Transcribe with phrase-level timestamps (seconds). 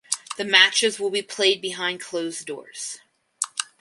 [0.37, 3.01] The matches will be played behind closed doors.